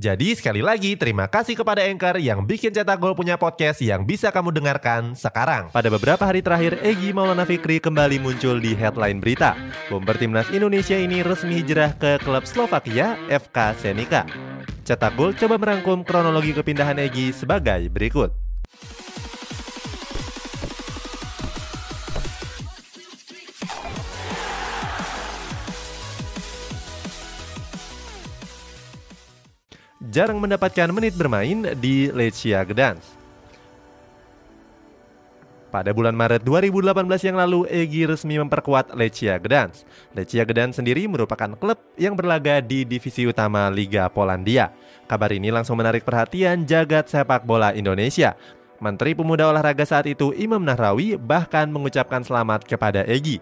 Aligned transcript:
Jadi 0.00 0.32
sekali 0.32 0.64
lagi 0.64 0.96
terima 0.96 1.28
kasih 1.28 1.52
kepada 1.52 1.84
Anchor 1.84 2.16
yang 2.16 2.48
bikin 2.48 2.72
Cetak 2.72 2.96
Gol 2.96 3.12
punya 3.12 3.36
podcast 3.36 3.76
yang 3.84 4.08
bisa 4.08 4.32
kamu 4.32 4.48
dengarkan 4.48 5.12
sekarang. 5.12 5.68
Pada 5.68 5.92
beberapa 5.92 6.24
hari 6.24 6.40
terakhir, 6.40 6.80
Egi 6.80 7.12
Maulana 7.12 7.44
Fikri 7.44 7.76
kembali 7.76 8.16
muncul 8.16 8.56
di 8.56 8.72
headline 8.72 9.20
berita. 9.20 9.52
Bomber 9.92 10.16
Timnas 10.16 10.48
Indonesia 10.48 10.96
ini 10.96 11.20
resmi 11.20 11.60
hijrah 11.60 11.92
ke 12.00 12.16
klub 12.24 12.48
Slovakia 12.48 13.20
FK 13.28 13.76
Senika. 13.76 14.24
Cetak 14.80 15.12
Gol 15.12 15.36
coba 15.36 15.60
merangkum 15.60 16.00
kronologi 16.08 16.56
kepindahan 16.56 16.96
Egi 16.96 17.36
sebagai 17.36 17.92
berikut. 17.92 18.32
Jarang 30.12 30.36
mendapatkan 30.36 30.92
menit 30.92 31.16
bermain 31.16 31.72
di 31.80 32.12
Lechia 32.12 32.60
Gdansk. 32.68 33.24
Pada 35.72 35.88
bulan 35.96 36.12
Maret 36.12 36.44
2018 36.44 37.32
yang 37.32 37.40
lalu, 37.40 37.64
Egi 37.64 38.04
resmi 38.04 38.36
memperkuat 38.36 38.92
Lechia 38.92 39.40
Gdansk. 39.40 39.88
Lechia 40.12 40.44
Gdansk 40.44 40.84
sendiri 40.84 41.08
merupakan 41.08 41.56
klub 41.56 41.80
yang 41.96 42.12
berlaga 42.12 42.60
di 42.60 42.84
divisi 42.84 43.24
utama 43.24 43.72
Liga 43.72 44.04
Polandia. 44.12 44.68
Kabar 45.08 45.32
ini 45.32 45.48
langsung 45.48 45.80
menarik 45.80 46.04
perhatian 46.04 46.68
jagat 46.68 47.08
sepak 47.08 47.48
bola 47.48 47.72
Indonesia. 47.72 48.36
Menteri 48.84 49.16
Pemuda 49.16 49.48
Olahraga 49.48 49.88
saat 49.88 50.04
itu 50.04 50.36
Imam 50.36 50.60
Nahrawi 50.60 51.16
bahkan 51.16 51.72
mengucapkan 51.72 52.20
selamat 52.20 52.68
kepada 52.68 53.08
Egi. 53.08 53.40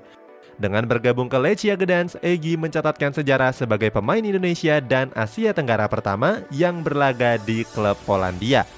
Dengan 0.61 0.84
bergabung 0.84 1.25
ke 1.25 1.41
Lechia 1.41 1.72
Gdansk, 1.72 2.20
Egi 2.20 2.61
mencatatkan 2.61 3.16
sejarah 3.16 3.48
sebagai 3.48 3.89
pemain 3.89 4.20
Indonesia 4.20 4.77
dan 4.77 5.08
Asia 5.17 5.56
Tenggara 5.56 5.89
pertama 5.89 6.44
yang 6.52 6.84
berlaga 6.84 7.41
di 7.41 7.64
klub 7.72 7.97
Polandia. 8.05 8.69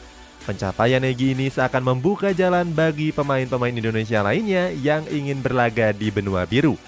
Pencapaian 0.46 1.02
Egi 1.02 1.34
ini 1.34 1.50
seakan 1.50 1.82
membuka 1.82 2.30
jalan 2.30 2.70
bagi 2.70 3.10
pemain-pemain 3.10 3.74
Indonesia 3.74 4.22
lainnya 4.22 4.70
yang 4.78 5.02
ingin 5.10 5.42
berlaga 5.42 5.90
di 5.90 6.14
benua 6.14 6.46
biru. 6.46 6.78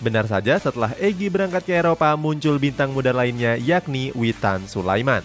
Benar 0.00 0.24
saja 0.24 0.56
setelah 0.56 0.96
Egi 0.96 1.28
berangkat 1.28 1.68
ke 1.68 1.76
Eropa 1.84 2.16
muncul 2.16 2.56
bintang 2.56 2.96
muda 2.96 3.12
lainnya 3.12 3.60
yakni 3.60 4.16
Witan 4.16 4.64
Sulaiman. 4.64 5.20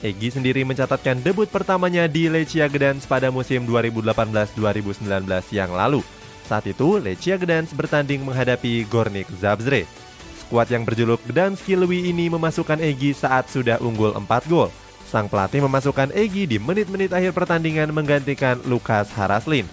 Egi 0.00 0.40
sendiri 0.40 0.64
mencatatkan 0.64 1.20
debut 1.20 1.52
pertamanya 1.52 2.08
di 2.08 2.32
Lechia 2.32 2.72
Gdansk 2.72 3.12
pada 3.12 3.28
musim 3.28 3.68
2018-2019 3.68 5.04
yang 5.52 5.68
lalu. 5.68 6.00
Saat 6.44 6.68
itu, 6.68 7.00
Lechia 7.00 7.40
Gdansk 7.40 7.72
bertanding 7.72 8.20
menghadapi 8.20 8.84
Gornik 8.92 9.28
Zabzre. 9.40 9.88
Skuad 10.44 10.68
yang 10.68 10.84
berjuluk 10.84 11.24
Gdanski 11.24 11.72
Lewi 11.72 12.12
ini 12.12 12.28
memasukkan 12.28 12.76
Egi 12.76 13.16
saat 13.16 13.48
sudah 13.48 13.80
unggul 13.80 14.12
4 14.12 14.28
gol. 14.52 14.68
Sang 15.08 15.24
pelatih 15.24 15.64
memasukkan 15.64 16.12
Egi 16.12 16.44
di 16.44 16.60
menit-menit 16.60 17.16
akhir 17.16 17.32
pertandingan 17.32 17.88
menggantikan 17.96 18.60
Lukas 18.68 19.08
Haraslin. 19.16 19.64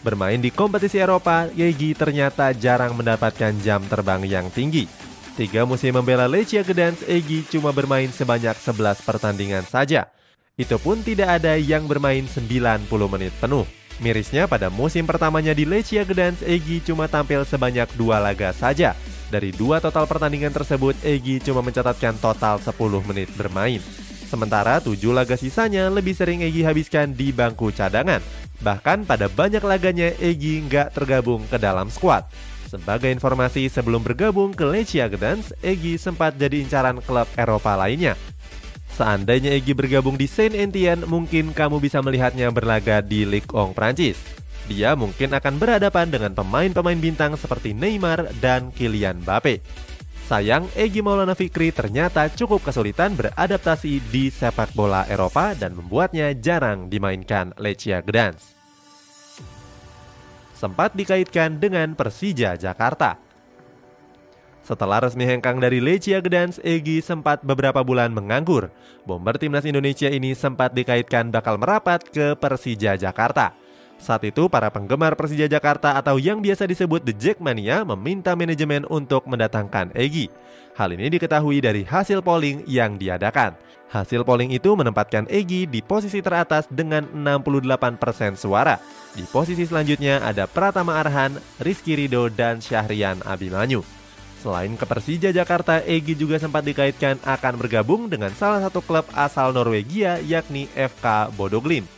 Bermain 0.00 0.40
di 0.40 0.48
kompetisi 0.48 0.96
Eropa, 0.96 1.52
Egi 1.52 1.92
ternyata 1.92 2.56
jarang 2.56 2.96
mendapatkan 2.96 3.52
jam 3.60 3.84
terbang 3.84 4.24
yang 4.24 4.48
tinggi. 4.48 4.88
Tiga 5.36 5.68
musim 5.68 5.92
membela 5.92 6.24
Lechia 6.24 6.64
Gdansk, 6.64 7.04
Egi 7.04 7.44
cuma 7.52 7.68
bermain 7.74 8.08
sebanyak 8.08 8.56
11 8.56 9.04
pertandingan 9.04 9.64
saja. 9.68 10.08
Itu 10.56 10.78
pun 10.80 11.02
tidak 11.04 11.42
ada 11.42 11.58
yang 11.58 11.84
bermain 11.84 12.24
90 12.24 12.88
menit 13.10 13.34
penuh. 13.42 13.66
Mirisnya 14.02 14.50
pada 14.50 14.66
musim 14.72 15.06
pertamanya 15.06 15.54
di 15.54 15.62
Lechia 15.62 16.02
Gdansk, 16.02 16.42
Egi 16.42 16.82
cuma 16.82 17.06
tampil 17.06 17.46
sebanyak 17.46 17.86
dua 17.94 18.18
laga 18.18 18.50
saja. 18.50 18.98
Dari 19.30 19.54
dua 19.54 19.78
total 19.78 20.10
pertandingan 20.10 20.50
tersebut, 20.50 20.98
Egi 21.02 21.38
cuma 21.42 21.62
mencatatkan 21.62 22.18
total 22.18 22.58
10 22.58 22.74
menit 23.06 23.30
bermain. 23.34 23.78
Sementara 24.26 24.82
tujuh 24.82 25.14
laga 25.14 25.38
sisanya 25.38 25.86
lebih 25.94 26.14
sering 26.14 26.42
Egi 26.42 26.66
habiskan 26.66 27.14
di 27.14 27.30
bangku 27.30 27.70
cadangan. 27.70 28.18
Bahkan 28.62 29.06
pada 29.06 29.30
banyak 29.30 29.62
laganya 29.62 30.10
Egi 30.18 30.62
nggak 30.66 30.94
tergabung 30.94 31.46
ke 31.46 31.54
dalam 31.54 31.86
skuad. 31.86 32.26
Sebagai 32.66 33.06
informasi, 33.14 33.70
sebelum 33.70 34.02
bergabung 34.02 34.50
ke 34.50 34.66
Lechia 34.66 35.06
Gdansk, 35.06 35.54
Egi 35.62 35.94
sempat 35.94 36.34
jadi 36.34 36.58
incaran 36.58 36.98
klub 36.98 37.30
Eropa 37.38 37.78
lainnya, 37.78 38.18
Seandainya 38.94 39.50
Egi 39.58 39.74
bergabung 39.74 40.14
di 40.14 40.30
Saint 40.30 40.54
Etienne, 40.54 41.02
mungkin 41.02 41.50
kamu 41.50 41.82
bisa 41.82 41.98
melihatnya 41.98 42.54
berlaga 42.54 43.02
di 43.02 43.26
Ligue 43.26 43.50
1 43.50 43.74
Prancis. 43.74 44.14
Dia 44.70 44.94
mungkin 44.94 45.34
akan 45.34 45.58
berhadapan 45.58 46.08
dengan 46.08 46.32
pemain-pemain 46.32 46.96
bintang 46.96 47.34
seperti 47.34 47.74
Neymar 47.74 48.30
dan 48.38 48.70
Kylian 48.70 49.26
Mbappe. 49.26 49.58
Sayang, 50.24 50.70
Egi 50.72 51.04
Maulana 51.04 51.36
Fikri 51.36 51.68
ternyata 51.68 52.32
cukup 52.32 52.64
kesulitan 52.64 53.12
beradaptasi 53.12 54.00
di 54.08 54.32
sepak 54.32 54.72
bola 54.72 55.04
Eropa 55.10 55.52
dan 55.52 55.76
membuatnya 55.76 56.32
jarang 56.32 56.88
dimainkan 56.88 57.52
Lechia 57.60 58.00
Gdansk. 58.00 58.56
Sempat 60.56 60.96
dikaitkan 60.96 61.60
dengan 61.60 61.92
Persija 61.92 62.56
Jakarta. 62.56 63.20
Setelah 64.64 65.04
resmi 65.04 65.28
hengkang 65.28 65.60
dari 65.60 65.76
Lechia 65.76 66.24
Gdansk, 66.24 66.64
Egi 66.64 67.04
sempat 67.04 67.44
beberapa 67.44 67.84
bulan 67.84 68.08
menganggur. 68.16 68.72
Bomber 69.04 69.36
timnas 69.36 69.68
Indonesia 69.68 70.08
ini 70.08 70.32
sempat 70.32 70.72
dikaitkan 70.72 71.28
bakal 71.28 71.60
merapat 71.60 72.00
ke 72.08 72.32
Persija 72.32 72.96
Jakarta. 72.96 73.52
Saat 74.00 74.24
itu, 74.24 74.48
para 74.48 74.72
penggemar 74.72 75.20
Persija 75.20 75.52
Jakarta 75.52 76.00
atau 76.00 76.16
yang 76.16 76.40
biasa 76.40 76.64
disebut 76.64 77.04
The 77.04 77.12
Jackmania 77.12 77.84
meminta 77.84 78.32
manajemen 78.32 78.88
untuk 78.88 79.28
mendatangkan 79.28 79.92
Egi. 79.92 80.32
Hal 80.80 80.96
ini 80.96 81.12
diketahui 81.12 81.60
dari 81.60 81.84
hasil 81.84 82.24
polling 82.24 82.64
yang 82.64 82.96
diadakan. 82.96 83.60
Hasil 83.92 84.24
polling 84.24 84.50
itu 84.50 84.72
menempatkan 84.72 85.28
Egi 85.28 85.68
di 85.68 85.84
posisi 85.84 86.24
teratas 86.24 86.64
dengan 86.72 87.04
68% 87.12 88.40
suara. 88.40 88.80
Di 89.12 89.28
posisi 89.28 89.68
selanjutnya 89.68 90.24
ada 90.24 90.48
Pratama 90.48 90.98
Arhan, 90.98 91.36
Rizky 91.60 91.94
Rido, 92.00 92.32
dan 92.32 92.64
Syahrian 92.64 93.20
Abimanyu. 93.28 94.03
Selain 94.44 94.76
ke 94.76 94.84
Persija 94.84 95.32
Jakarta, 95.32 95.80
Egi 95.80 96.12
juga 96.12 96.36
sempat 96.36 96.60
dikaitkan 96.68 97.16
akan 97.24 97.56
bergabung 97.56 98.12
dengan 98.12 98.28
salah 98.36 98.60
satu 98.60 98.84
klub 98.84 99.08
asal 99.16 99.56
Norwegia 99.56 100.20
yakni 100.20 100.68
FK 100.76 101.32
Bodoglin. 101.32 101.88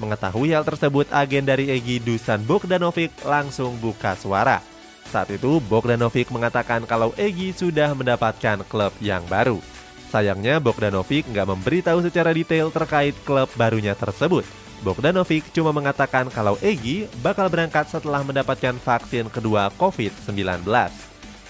Mengetahui 0.00 0.56
hal 0.56 0.64
tersebut, 0.64 1.04
agen 1.12 1.44
dari 1.44 1.68
Egi 1.68 2.00
Dusan 2.00 2.40
Bogdanovic 2.48 3.12
langsung 3.28 3.76
buka 3.84 4.16
suara. 4.16 4.64
Saat 5.12 5.36
itu, 5.36 5.60
Bogdanovic 5.60 6.32
mengatakan 6.32 6.88
kalau 6.88 7.12
Egi 7.20 7.52
sudah 7.52 7.92
mendapatkan 7.92 8.64
klub 8.64 8.96
yang 9.04 9.20
baru. 9.28 9.60
Sayangnya, 10.08 10.64
Bogdanovic 10.64 11.28
nggak 11.28 11.52
memberitahu 11.52 12.00
secara 12.00 12.32
detail 12.32 12.72
terkait 12.72 13.12
klub 13.28 13.52
barunya 13.60 13.92
tersebut. 13.92 14.48
Bogdanovic 14.80 15.52
cuma 15.52 15.68
mengatakan 15.68 16.32
kalau 16.32 16.56
Egi 16.64 17.12
bakal 17.20 17.52
berangkat 17.52 17.92
setelah 17.92 18.24
mendapatkan 18.24 18.72
vaksin 18.80 19.28
kedua 19.28 19.68
COVID-19. 19.76 20.64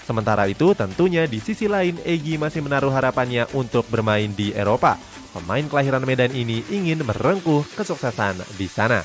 Sementara 0.05 0.45
itu, 0.45 0.77
tentunya 0.77 1.25
di 1.25 1.41
sisi 1.41 1.65
lain 1.65 1.97
Egi 2.05 2.37
masih 2.37 2.61
menaruh 2.61 2.93
harapannya 2.93 3.49
untuk 3.57 3.89
bermain 3.89 4.29
di 4.29 4.53
Eropa. 4.53 5.01
Pemain 5.33 5.65
kelahiran 5.65 6.05
Medan 6.05 6.29
ini 6.31 6.61
ingin 6.69 7.01
merengkuh 7.01 7.65
kesuksesan 7.73 8.39
di 8.55 8.69
sana. 8.69 9.01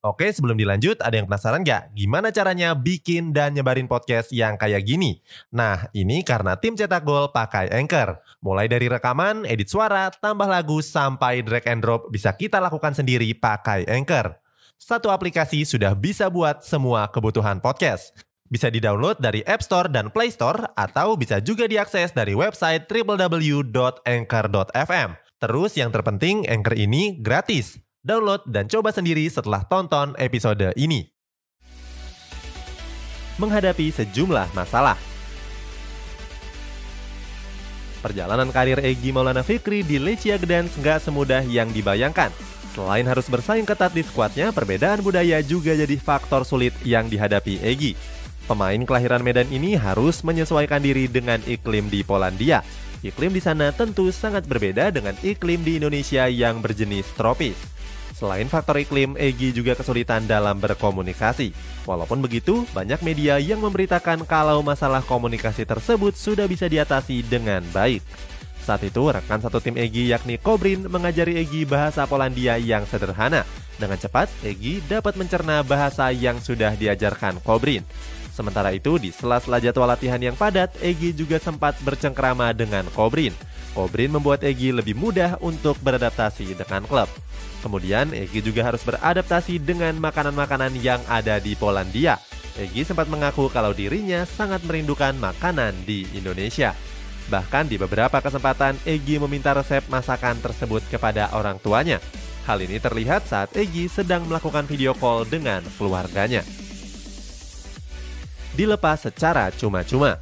Oke, 0.00 0.32
sebelum 0.32 0.56
dilanjut, 0.56 0.96
ada 1.04 1.12
yang 1.12 1.28
penasaran 1.28 1.60
nggak? 1.60 1.92
Gimana 1.92 2.32
caranya 2.32 2.72
bikin 2.72 3.36
dan 3.36 3.52
nyebarin 3.52 3.84
podcast 3.84 4.32
yang 4.32 4.56
kayak 4.56 4.82
gini? 4.82 5.20
Nah, 5.52 5.92
ini 5.92 6.24
karena 6.24 6.56
tim 6.56 6.72
cetak 6.72 7.04
gol 7.04 7.28
pakai 7.30 7.68
Anchor. 7.68 8.16
Mulai 8.40 8.64
dari 8.64 8.88
rekaman, 8.88 9.44
edit 9.44 9.68
suara, 9.68 10.08
tambah 10.08 10.48
lagu, 10.48 10.80
sampai 10.80 11.44
drag 11.44 11.68
and 11.68 11.84
drop 11.84 12.08
bisa 12.08 12.32
kita 12.32 12.56
lakukan 12.58 12.96
sendiri 12.96 13.28
pakai 13.36 13.84
Anchor. 13.92 14.40
Satu 14.80 15.12
aplikasi 15.12 15.68
sudah 15.68 15.92
bisa 15.92 16.32
buat 16.32 16.64
semua 16.64 17.04
kebutuhan 17.12 17.60
podcast. 17.60 18.16
Bisa 18.50 18.66
di-download 18.66 19.22
dari 19.22 19.46
App 19.46 19.62
Store 19.62 19.86
dan 19.86 20.10
Play 20.10 20.34
Store 20.34 20.74
atau 20.74 21.14
bisa 21.14 21.38
juga 21.38 21.70
diakses 21.70 22.10
dari 22.10 22.34
website 22.34 22.90
www.anchor.fm. 22.90 23.70
Terus 25.38 25.78
yang 25.78 25.94
terpenting, 25.94 26.50
Anchor 26.50 26.74
ini 26.74 27.14
gratis. 27.22 27.78
Download 28.02 28.42
dan 28.50 28.66
coba 28.66 28.90
sendiri 28.90 29.22
setelah 29.30 29.62
tonton 29.70 30.18
episode 30.18 30.74
ini. 30.74 31.06
Menghadapi 33.38 33.94
sejumlah 33.94 34.50
masalah. 34.50 34.98
Perjalanan 38.02 38.50
karir 38.50 38.82
Egi 38.82 39.14
Maulana 39.14 39.46
Fikri 39.46 39.86
di 39.86 40.02
Lechia 40.02 40.42
Gdansk 40.42 40.82
nggak 40.82 40.98
semudah 41.06 41.46
yang 41.46 41.70
dibayangkan. 41.70 42.34
Selain 42.74 43.06
harus 43.06 43.30
bersaing 43.30 43.68
ketat 43.68 43.94
di 43.94 44.02
skuadnya, 44.02 44.50
perbedaan 44.50 45.06
budaya 45.06 45.38
juga 45.38 45.70
jadi 45.78 45.94
faktor 46.02 46.42
sulit 46.42 46.74
yang 46.82 47.06
dihadapi 47.06 47.62
Egi. 47.62 47.94
Pemain 48.50 48.82
kelahiran 48.82 49.22
Medan 49.22 49.46
ini 49.46 49.78
harus 49.78 50.26
menyesuaikan 50.26 50.82
diri 50.82 51.06
dengan 51.06 51.38
iklim 51.46 51.86
di 51.86 52.02
Polandia. 52.02 52.66
Iklim 52.98 53.30
di 53.30 53.38
sana 53.38 53.70
tentu 53.70 54.10
sangat 54.10 54.42
berbeda 54.42 54.90
dengan 54.90 55.14
iklim 55.22 55.62
di 55.62 55.78
Indonesia 55.78 56.26
yang 56.26 56.58
berjenis 56.58 57.06
tropis. 57.14 57.54
Selain 58.10 58.50
faktor 58.50 58.82
iklim, 58.82 59.14
Egi 59.14 59.54
juga 59.54 59.78
kesulitan 59.78 60.26
dalam 60.26 60.58
berkomunikasi. 60.58 61.54
Walaupun 61.86 62.18
begitu, 62.18 62.66
banyak 62.74 62.98
media 63.06 63.38
yang 63.38 63.62
memberitakan 63.62 64.26
kalau 64.26 64.66
masalah 64.66 65.06
komunikasi 65.06 65.62
tersebut 65.62 66.18
sudah 66.18 66.50
bisa 66.50 66.66
diatasi 66.66 67.22
dengan 67.22 67.62
baik. 67.70 68.02
Saat 68.66 68.82
itu, 68.82 69.14
rekan 69.14 69.38
satu 69.38 69.62
tim 69.62 69.78
Egi 69.78 70.10
yakni 70.10 70.42
Kobrin 70.42 70.90
mengajari 70.90 71.38
Egi 71.38 71.62
bahasa 71.62 72.02
Polandia 72.10 72.58
yang 72.58 72.82
sederhana. 72.82 73.46
Dengan 73.78 73.94
cepat, 73.94 74.26
Egi 74.42 74.82
dapat 74.90 75.14
mencerna 75.14 75.62
bahasa 75.62 76.10
yang 76.10 76.42
sudah 76.42 76.74
diajarkan 76.74 77.38
Kobrin. 77.46 77.86
Sementara 78.30 78.70
itu, 78.72 78.96
di 78.96 79.10
sela-sela 79.10 79.60
jadwal 79.60 79.90
latihan 79.90 80.20
yang 80.22 80.38
padat, 80.38 80.72
Egi 80.80 81.12
juga 81.12 81.36
sempat 81.36 81.76
bercengkrama 81.82 82.54
dengan 82.56 82.86
Kobrin. 82.94 83.34
Kobrin 83.74 84.10
membuat 84.10 84.42
Egi 84.46 84.72
lebih 84.72 84.96
mudah 84.96 85.36
untuk 85.42 85.76
beradaptasi 85.82 86.54
dengan 86.54 86.86
klub. 86.86 87.10
Kemudian, 87.60 88.14
Egi 88.16 88.40
juga 88.40 88.64
harus 88.64 88.80
beradaptasi 88.86 89.60
dengan 89.60 89.98
makanan-makanan 90.00 90.72
yang 90.80 91.02
ada 91.10 91.36
di 91.42 91.52
Polandia. 91.58 92.16
Egi 92.58 92.82
sempat 92.82 93.06
mengaku 93.06 93.46
kalau 93.52 93.70
dirinya 93.70 94.26
sangat 94.26 94.64
merindukan 94.66 95.14
makanan 95.18 95.74
di 95.86 96.06
Indonesia. 96.16 96.74
Bahkan 97.30 97.70
di 97.70 97.78
beberapa 97.78 98.18
kesempatan, 98.18 98.74
Egi 98.82 99.22
meminta 99.22 99.54
resep 99.54 99.86
masakan 99.86 100.42
tersebut 100.42 100.82
kepada 100.90 101.30
orang 101.30 101.62
tuanya. 101.62 102.02
Hal 102.48 102.58
ini 102.58 102.82
terlihat 102.82 103.30
saat 103.30 103.54
Egi 103.54 103.86
sedang 103.86 104.26
melakukan 104.26 104.66
video 104.66 104.96
call 104.98 105.22
dengan 105.28 105.62
keluarganya. 105.78 106.42
Dilepas 108.60 109.08
secara 109.08 109.48
cuma-cuma. 109.56 110.20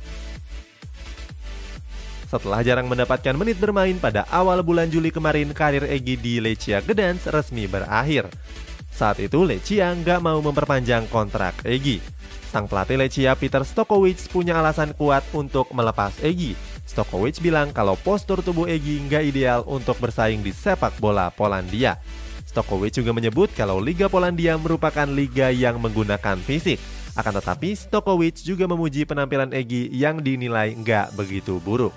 Setelah 2.31 2.63
jarang 2.63 2.87
mendapatkan 2.87 3.35
menit 3.35 3.59
bermain 3.59 3.99
pada 3.99 4.31
awal 4.31 4.63
bulan 4.63 4.87
Juli 4.87 5.11
kemarin, 5.11 5.51
karir 5.51 5.83
Egi 5.83 6.15
di 6.15 6.39
Lechia 6.39 6.79
Gdansk 6.79 7.35
resmi 7.35 7.67
berakhir. 7.67 8.31
Saat 8.95 9.19
itu 9.19 9.43
Lechia 9.43 9.91
nggak 9.91 10.23
mau 10.23 10.39
memperpanjang 10.39 11.11
kontrak 11.11 11.67
Egi. 11.67 11.99
Sang 12.55 12.71
pelatih 12.71 13.03
Lechia 13.03 13.35
Peter 13.35 13.67
Stokovic 13.67 14.31
punya 14.31 14.55
alasan 14.63 14.95
kuat 14.95 15.27
untuk 15.35 15.75
melepas 15.75 16.15
Egi 16.23 16.55
Stokovic 16.89 17.43
bilang 17.45 17.75
kalau 17.75 17.99
postur 18.01 18.41
tubuh 18.41 18.71
Egi 18.71 19.03
nggak 19.05 19.25
ideal 19.29 19.61
untuk 19.67 19.99
bersaing 19.99 20.41
di 20.41 20.55
sepak 20.55 20.95
bola 21.03 21.29
Polandia. 21.35 21.99
Stokovic 22.49 22.97
juga 22.97 23.13
menyebut 23.13 23.53
kalau 23.53 23.77
Liga 23.83 24.09
Polandia 24.09 24.57
merupakan 24.57 25.05
liga 25.05 25.53
yang 25.53 25.77
menggunakan 25.83 26.41
fisik. 26.41 26.81
Akan 27.19 27.35
tetapi, 27.35 27.75
Stokovic 27.75 28.47
juga 28.47 28.71
memuji 28.71 29.03
penampilan 29.03 29.51
Egi 29.51 29.91
yang 29.91 30.23
dinilai 30.23 30.71
nggak 30.79 31.19
begitu 31.19 31.59
buruk. 31.59 31.91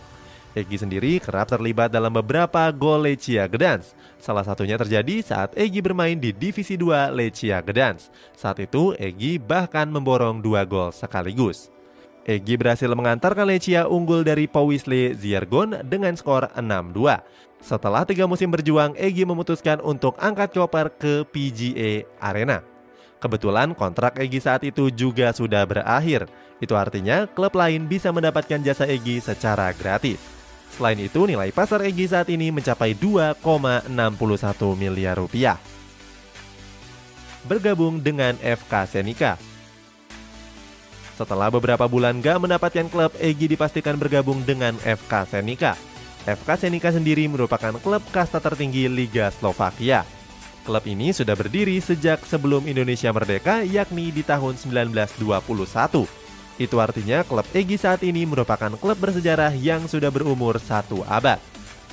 Egi 0.58 0.82
sendiri 0.82 1.22
kerap 1.22 1.46
terlibat 1.46 1.94
dalam 1.94 2.10
beberapa 2.10 2.66
gol 2.74 3.06
Lechia 3.06 3.46
Gdansk. 3.46 3.94
Salah 4.18 4.42
satunya 4.42 4.82
terjadi 4.82 5.22
saat 5.22 5.54
Egi 5.54 5.78
bermain 5.80 6.18
di 6.18 6.34
Divisi 6.34 6.74
2 6.74 7.14
Lechia 7.14 7.62
Gdansk. 7.62 8.10
Saat 8.34 8.66
itu, 8.66 8.98
Egi 8.98 9.38
bahkan 9.38 9.86
memborong 9.94 10.42
dua 10.42 10.66
gol 10.66 10.90
sekaligus. 10.90 11.70
Egi 12.26 12.58
berhasil 12.58 12.90
mengantarkan 12.90 13.46
Lechia 13.46 13.86
unggul 13.86 14.26
dari 14.26 14.50
Powisle 14.50 15.14
Ziergon 15.14 15.86
dengan 15.86 16.18
skor 16.18 16.50
6-2. 16.58 17.22
Setelah 17.62 18.10
tiga 18.10 18.26
musim 18.26 18.50
berjuang, 18.50 18.98
Egi 18.98 19.22
memutuskan 19.22 19.78
untuk 19.86 20.18
angkat 20.18 20.50
koper 20.50 20.90
ke 20.98 21.30
PGA 21.30 22.10
Arena. 22.18 22.71
Kebetulan 23.22 23.78
kontrak 23.78 24.18
Egi 24.18 24.42
saat 24.42 24.66
itu 24.66 24.90
juga 24.90 25.30
sudah 25.30 25.62
berakhir. 25.70 26.26
Itu 26.58 26.74
artinya 26.74 27.30
klub 27.30 27.54
lain 27.54 27.86
bisa 27.86 28.10
mendapatkan 28.10 28.58
jasa 28.66 28.90
Egi 28.90 29.22
secara 29.22 29.70
gratis. 29.78 30.18
Selain 30.74 30.98
itu, 30.98 31.30
nilai 31.30 31.54
pasar 31.54 31.86
Egi 31.86 32.10
saat 32.10 32.34
ini 32.34 32.50
mencapai 32.50 32.98
2,61 32.98 33.86
miliar 34.74 35.22
rupiah. 35.22 35.62
Bergabung 37.46 38.02
dengan 38.02 38.34
FK 38.42 38.74
Senika, 38.90 39.38
setelah 41.22 41.54
beberapa 41.54 41.86
bulan 41.86 42.18
gak 42.18 42.42
mendapatkan 42.42 42.90
klub, 42.90 43.14
Egi 43.22 43.46
dipastikan 43.46 43.94
bergabung 43.94 44.42
dengan 44.42 44.74
FK 44.82 45.30
Senika. 45.30 45.78
FK 46.26 46.50
Senika 46.58 46.90
sendiri 46.90 47.30
merupakan 47.30 47.78
klub 47.78 48.02
kasta 48.10 48.42
tertinggi 48.42 48.90
Liga 48.90 49.30
Slovakia. 49.30 50.02
Klub 50.62 50.86
ini 50.86 51.10
sudah 51.10 51.34
berdiri 51.34 51.82
sejak 51.82 52.22
sebelum 52.26 52.70
Indonesia 52.70 53.10
merdeka, 53.10 53.66
yakni 53.66 54.14
di 54.14 54.22
tahun 54.22 54.56
1921. 54.58 56.06
Itu 56.62 56.78
artinya 56.78 57.26
klub 57.26 57.48
Egi 57.50 57.82
saat 57.82 58.06
ini 58.06 58.30
merupakan 58.30 58.70
klub 58.78 58.98
bersejarah 59.02 59.56
yang 59.58 59.90
sudah 59.90 60.14
berumur 60.14 60.62
satu 60.62 61.02
abad. 61.10 61.42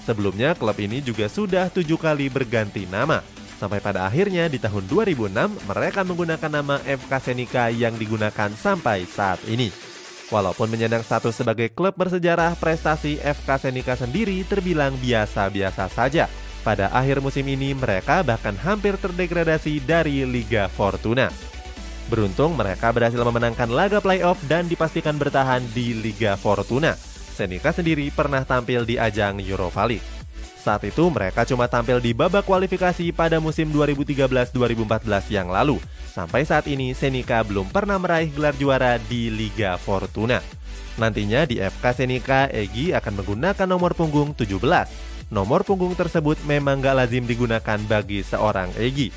Sebelumnya 0.04 0.52
klub 0.52 0.76
ini 0.76 1.00
juga 1.00 1.32
sudah 1.32 1.72
tujuh 1.72 1.96
kali 1.96 2.28
berganti 2.28 2.84
nama, 2.84 3.24
Sampai 3.58 3.82
pada 3.82 4.06
akhirnya 4.06 4.46
di 4.46 4.62
tahun 4.62 4.86
2006 4.86 5.34
mereka 5.66 6.06
menggunakan 6.06 6.62
nama 6.62 6.78
FK 6.86 7.12
Senika 7.18 7.66
yang 7.74 7.98
digunakan 7.98 8.54
sampai 8.54 9.02
saat 9.02 9.42
ini. 9.50 9.74
Walaupun 10.30 10.70
menyandang 10.70 11.02
status 11.02 11.42
sebagai 11.42 11.66
klub 11.74 11.98
bersejarah, 11.98 12.54
prestasi 12.54 13.18
FK 13.18 13.66
Senika 13.66 13.98
sendiri 13.98 14.46
terbilang 14.46 14.94
biasa-biasa 15.02 15.90
saja. 15.90 16.30
Pada 16.66 16.90
akhir 16.90 17.22
musim 17.22 17.46
ini 17.46 17.72
mereka 17.72 18.20
bahkan 18.26 18.54
hampir 18.58 18.98
terdegradasi 18.98 19.80
dari 19.82 20.26
Liga 20.26 20.66
Fortuna. 20.66 21.30
Beruntung 22.08 22.56
mereka 22.56 22.88
berhasil 22.88 23.20
memenangkan 23.20 23.68
laga 23.68 24.00
playoff 24.00 24.40
dan 24.48 24.64
dipastikan 24.64 25.20
bertahan 25.20 25.60
di 25.76 25.92
Liga 25.92 26.34
Fortuna. 26.40 26.96
Senika 27.38 27.70
sendiri 27.70 28.10
pernah 28.10 28.42
tampil 28.42 28.82
di 28.82 28.98
ajang 28.98 29.38
Europa 29.38 29.84
League. 29.86 30.18
Saat 30.58 30.84
itu 30.84 31.06
mereka 31.08 31.46
cuma 31.46 31.70
tampil 31.70 32.02
di 32.02 32.10
babak 32.10 32.42
kualifikasi 32.44 33.14
pada 33.14 33.38
musim 33.38 33.70
2013-2014 33.70 35.30
yang 35.30 35.48
lalu. 35.48 35.78
Sampai 36.10 36.42
saat 36.42 36.66
ini 36.66 36.92
Senika 36.98 37.40
belum 37.46 37.70
pernah 37.70 37.94
meraih 37.96 38.28
gelar 38.34 38.58
juara 38.58 38.98
di 38.98 39.30
Liga 39.30 39.78
Fortuna. 39.78 40.42
Nantinya 40.98 41.46
di 41.46 41.62
FK 41.62 41.84
Senika, 41.94 42.50
Egi 42.50 42.90
akan 42.90 43.22
menggunakan 43.22 43.68
nomor 43.70 43.94
punggung 43.94 44.34
17. 44.34 44.58
Nomor 45.28 45.60
punggung 45.60 45.92
tersebut 45.92 46.40
memang 46.48 46.80
gak 46.80 46.96
lazim 47.04 47.28
digunakan 47.28 47.78
bagi 47.84 48.24
seorang 48.24 48.72
Egi. 48.80 49.12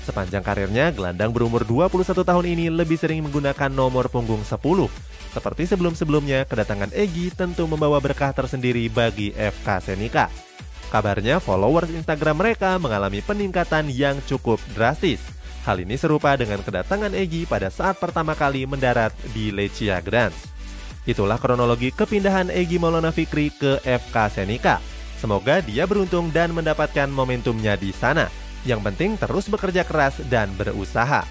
Sepanjang 0.00 0.40
karirnya, 0.40 0.88
gelandang 0.96 1.28
berumur 1.28 1.60
21 1.68 2.24
tahun 2.24 2.46
ini 2.48 2.72
lebih 2.72 2.96
sering 2.96 3.28
menggunakan 3.28 3.68
nomor 3.68 4.08
punggung 4.08 4.40
10. 4.40 4.56
Seperti 5.30 5.68
sebelum-sebelumnya, 5.68 6.48
kedatangan 6.48 6.90
Egi 6.96 7.30
tentu 7.36 7.68
membawa 7.68 8.00
berkah 8.00 8.32
tersendiri 8.32 8.88
bagi 8.88 9.30
FK 9.36 9.92
Senika. 9.92 10.32
Kabarnya 10.90 11.38
followers 11.38 11.92
Instagram 11.92 12.40
mereka 12.40 12.74
mengalami 12.80 13.22
peningkatan 13.22 13.92
yang 13.92 14.18
cukup 14.26 14.58
drastis. 14.74 15.22
Hal 15.62 15.78
ini 15.78 16.00
serupa 16.00 16.34
dengan 16.34 16.64
kedatangan 16.64 17.12
Egi 17.12 17.44
pada 17.44 17.68
saat 17.68 18.00
pertama 18.00 18.32
kali 18.32 18.64
mendarat 18.64 19.12
di 19.36 19.52
Lechia 19.52 20.00
Gdansk. 20.00 20.50
Itulah 21.04 21.36
kronologi 21.36 21.92
kepindahan 21.92 22.48
Egi 22.48 22.80
Maulana 22.80 23.12
Fikri 23.12 23.52
ke 23.52 23.78
FK 23.84 24.16
Senika. 24.32 24.89
Semoga 25.20 25.60
dia 25.60 25.84
beruntung 25.84 26.32
dan 26.32 26.56
mendapatkan 26.56 27.04
momentumnya 27.12 27.76
di 27.76 27.92
sana. 27.92 28.32
Yang 28.64 28.80
penting 28.88 29.10
terus 29.20 29.52
bekerja 29.52 29.84
keras 29.84 30.16
dan 30.32 30.48
berusaha. 30.56 31.28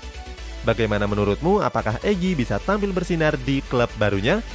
Bagaimana 0.61 1.09
menurutmu? 1.09 1.65
Apakah 1.65 1.97
Egi 2.05 2.37
bisa 2.37 2.61
tampil 2.61 2.93
bersinar 2.93 3.33
di 3.41 3.65
klub 3.65 3.89
barunya? 3.97 4.45